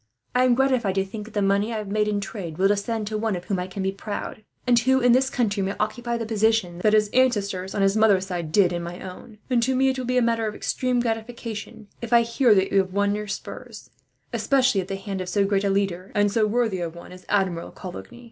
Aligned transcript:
I 0.33 0.45
am 0.45 0.55
gratified 0.55 0.95
to 0.95 1.05
think 1.05 1.25
that 1.25 1.35
the 1.35 1.43
money 1.43 1.71
I 1.71 1.77
have 1.77 1.87
made 1.91 2.07
in 2.07 2.19
trade 2.19 2.57
will 2.57 2.67
descend 2.69 3.05
to 3.05 3.19
one 3.19 3.35
of 3.35 3.45
whom 3.45 3.59
I 3.59 3.67
can 3.67 3.83
be 3.83 3.91
proud; 3.91 4.43
and 4.65 4.79
who, 4.79 4.99
in 4.99 5.11
this 5.11 5.29
country, 5.29 5.61
may 5.61 5.75
occupy 5.79 6.17
the 6.17 6.25
position 6.25 6.79
that 6.79 6.93
his 6.93 7.09
ancestors 7.09 7.75
on 7.75 7.83
his 7.83 7.95
mother's 7.95 8.25
side 8.25 8.51
did 8.51 8.73
in 8.73 8.81
my 8.81 8.99
own; 8.99 9.37
and 9.47 9.61
to 9.61 9.75
me 9.75 9.89
it 9.89 9.99
will 9.99 10.05
be 10.07 10.17
a 10.17 10.21
matter 10.23 10.47
of 10.47 10.55
extreme 10.55 11.01
gratification 11.01 11.87
if 12.01 12.13
I 12.13 12.21
hear 12.23 12.55
that 12.55 12.71
you 12.71 12.79
have 12.79 12.93
won 12.93 13.13
your 13.13 13.27
spurs, 13.27 13.91
especially 14.33 14.81
at 14.81 14.87
the 14.87 14.95
hand 14.95 15.21
of 15.21 15.29
so 15.29 15.45
great 15.45 15.63
a 15.63 15.69
leader, 15.69 16.11
and 16.15 16.31
so 16.31 16.47
worthy 16.47 16.79
a 16.81 16.89
one, 16.89 17.11
as 17.11 17.23
Admiral 17.29 17.69
Coligny. 17.69 18.19